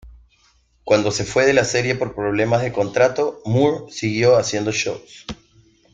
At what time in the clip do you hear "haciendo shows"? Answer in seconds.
4.35-5.27